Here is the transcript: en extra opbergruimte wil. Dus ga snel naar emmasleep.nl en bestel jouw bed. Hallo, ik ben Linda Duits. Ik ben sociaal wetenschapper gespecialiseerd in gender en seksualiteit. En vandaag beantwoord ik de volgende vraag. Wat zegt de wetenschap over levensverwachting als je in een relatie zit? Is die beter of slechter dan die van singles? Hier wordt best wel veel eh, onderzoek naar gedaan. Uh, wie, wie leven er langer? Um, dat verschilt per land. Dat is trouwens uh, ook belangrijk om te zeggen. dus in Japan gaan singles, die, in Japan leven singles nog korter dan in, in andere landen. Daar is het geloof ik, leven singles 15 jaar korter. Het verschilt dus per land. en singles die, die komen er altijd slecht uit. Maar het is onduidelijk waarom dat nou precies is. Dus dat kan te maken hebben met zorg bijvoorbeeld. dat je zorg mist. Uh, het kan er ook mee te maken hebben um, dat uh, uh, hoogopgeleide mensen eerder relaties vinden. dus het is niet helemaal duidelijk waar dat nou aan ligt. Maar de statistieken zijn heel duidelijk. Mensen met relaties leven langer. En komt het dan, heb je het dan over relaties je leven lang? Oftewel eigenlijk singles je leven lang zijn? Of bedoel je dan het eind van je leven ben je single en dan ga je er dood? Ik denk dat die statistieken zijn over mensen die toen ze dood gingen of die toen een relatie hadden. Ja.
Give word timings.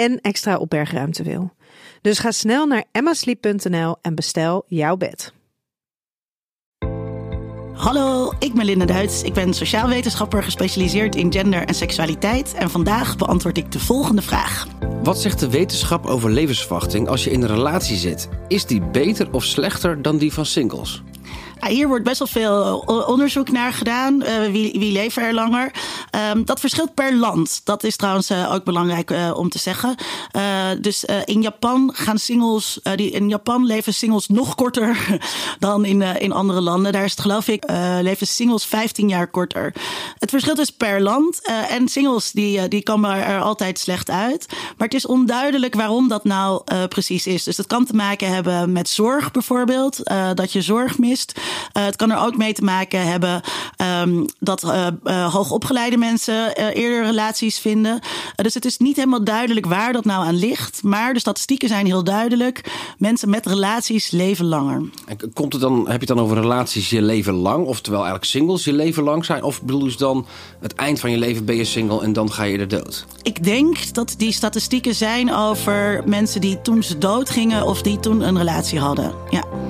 en 0.00 0.20
extra 0.20 0.56
opbergruimte 0.56 1.22
wil. 1.22 1.52
Dus 2.00 2.18
ga 2.18 2.30
snel 2.30 2.66
naar 2.66 2.84
emmasleep.nl 2.92 3.96
en 4.02 4.14
bestel 4.14 4.64
jouw 4.66 4.96
bed. 4.96 5.32
Hallo, 7.72 8.32
ik 8.38 8.54
ben 8.54 8.64
Linda 8.64 8.84
Duits. 8.84 9.22
Ik 9.22 9.32
ben 9.32 9.54
sociaal 9.54 9.88
wetenschapper 9.88 10.42
gespecialiseerd 10.42 11.16
in 11.16 11.32
gender 11.32 11.66
en 11.66 11.74
seksualiteit. 11.74 12.54
En 12.54 12.70
vandaag 12.70 13.16
beantwoord 13.16 13.58
ik 13.58 13.72
de 13.72 13.78
volgende 13.78 14.22
vraag. 14.22 14.66
Wat 15.02 15.20
zegt 15.20 15.40
de 15.40 15.50
wetenschap 15.50 16.06
over 16.06 16.30
levensverwachting 16.30 17.08
als 17.08 17.24
je 17.24 17.30
in 17.30 17.42
een 17.42 17.48
relatie 17.48 17.96
zit? 17.96 18.28
Is 18.48 18.66
die 18.66 18.82
beter 18.82 19.32
of 19.32 19.44
slechter 19.44 20.02
dan 20.02 20.18
die 20.18 20.32
van 20.32 20.46
singles? 20.46 21.02
Hier 21.68 21.88
wordt 21.88 22.04
best 22.04 22.18
wel 22.18 22.28
veel 22.28 22.84
eh, 22.86 23.08
onderzoek 23.08 23.50
naar 23.50 23.72
gedaan. 23.72 24.22
Uh, 24.22 24.50
wie, 24.50 24.72
wie 24.78 24.92
leven 24.92 25.22
er 25.22 25.34
langer? 25.34 25.72
Um, 26.32 26.44
dat 26.44 26.60
verschilt 26.60 26.94
per 26.94 27.16
land. 27.16 27.60
Dat 27.64 27.84
is 27.84 27.96
trouwens 27.96 28.30
uh, 28.30 28.52
ook 28.52 28.64
belangrijk 28.64 29.12
om 29.34 29.48
te 29.48 29.58
zeggen. 29.58 29.94
dus 30.80 31.04
in 31.24 31.42
Japan 31.42 31.90
gaan 31.94 32.18
singles, 32.18 32.80
die, 32.94 33.10
in 33.10 33.28
Japan 33.28 33.66
leven 33.66 33.94
singles 33.94 34.28
nog 34.28 34.54
korter 34.54 35.18
dan 35.58 35.84
in, 35.84 36.02
in 36.02 36.32
andere 36.32 36.60
landen. 36.60 36.92
Daar 36.92 37.04
is 37.04 37.10
het 37.10 37.20
geloof 37.20 37.48
ik, 37.48 37.64
leven 38.00 38.26
singles 38.26 38.64
15 38.64 39.08
jaar 39.08 39.26
korter. 39.26 39.74
Het 40.18 40.30
verschilt 40.30 40.56
dus 40.56 40.70
per 40.70 41.00
land. 41.00 41.40
en 41.68 41.88
singles 41.88 42.32
die, 42.32 42.68
die 42.68 42.82
komen 42.82 43.10
er 43.10 43.40
altijd 43.40 43.78
slecht 43.78 44.10
uit. 44.10 44.46
Maar 44.48 44.86
het 44.86 44.94
is 44.94 45.06
onduidelijk 45.06 45.74
waarom 45.74 46.08
dat 46.08 46.24
nou 46.24 46.62
precies 46.88 47.26
is. 47.26 47.44
Dus 47.44 47.56
dat 47.56 47.66
kan 47.66 47.84
te 47.84 47.94
maken 47.94 48.28
hebben 48.28 48.72
met 48.72 48.88
zorg 48.88 49.30
bijvoorbeeld. 49.30 50.00
dat 50.34 50.52
je 50.52 50.62
zorg 50.62 50.98
mist. 50.98 51.40
Uh, 51.76 51.84
het 51.84 51.96
kan 51.96 52.10
er 52.10 52.18
ook 52.18 52.36
mee 52.36 52.52
te 52.52 52.64
maken 52.64 53.06
hebben 53.06 53.42
um, 54.02 54.24
dat 54.38 54.64
uh, 54.64 54.86
uh, 55.04 55.32
hoogopgeleide 55.32 55.96
mensen 55.96 56.56
eerder 56.74 57.04
relaties 57.04 57.58
vinden. 57.58 58.00
dus 58.36 58.54
het 58.54 58.64
is 58.64 58.78
niet 58.78 58.96
helemaal 58.96 59.24
duidelijk 59.24 59.66
waar 59.66 59.92
dat 59.92 60.04
nou 60.04 60.26
aan 60.26 60.36
ligt. 60.36 60.82
Maar 60.82 61.12
de 61.12 61.20
statistieken 61.20 61.68
zijn 61.68 61.86
heel 61.86 62.04
duidelijk. 62.04 62.70
Mensen 62.98 63.30
met 63.30 63.46
relaties 63.46 64.10
leven 64.10 64.44
langer. 64.44 64.82
En 65.06 65.32
komt 65.32 65.52
het 65.52 65.62
dan, 65.62 65.78
heb 65.78 66.00
je 66.00 66.06
het 66.06 66.16
dan 66.16 66.20
over 66.20 66.40
relaties 66.40 66.90
je 66.90 67.02
leven 67.02 67.34
lang? 67.34 67.66
Oftewel 67.66 68.00
eigenlijk 68.00 68.30
singles 68.30 68.64
je 68.64 68.72
leven 68.72 69.02
lang 69.02 69.24
zijn? 69.24 69.42
Of 69.42 69.62
bedoel 69.62 69.86
je 69.86 69.96
dan 69.96 70.26
het 70.60 70.74
eind 70.74 71.00
van 71.00 71.10
je 71.10 71.18
leven 71.18 71.44
ben 71.44 71.56
je 71.56 71.64
single 71.64 72.02
en 72.02 72.12
dan 72.12 72.32
ga 72.32 72.42
je 72.42 72.58
er 72.58 72.68
dood? 72.68 73.06
Ik 73.22 73.44
denk 73.44 73.94
dat 73.94 74.14
die 74.16 74.32
statistieken 74.32 74.94
zijn 74.94 75.34
over 75.34 76.02
mensen 76.06 76.40
die 76.40 76.60
toen 76.62 76.82
ze 76.82 76.98
dood 76.98 77.30
gingen 77.30 77.66
of 77.66 77.82
die 77.82 78.00
toen 78.00 78.20
een 78.20 78.38
relatie 78.38 78.78
hadden. 78.78 79.14
Ja. 79.30 79.69